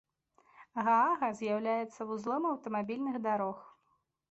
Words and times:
Гаага 0.87 1.29
з'яўляецца 1.41 2.01
вузлом 2.13 2.43
аўтамабільных 2.55 3.23
дарог. 3.29 3.57